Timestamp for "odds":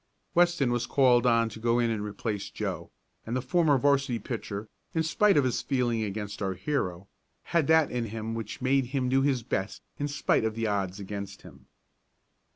10.65-10.99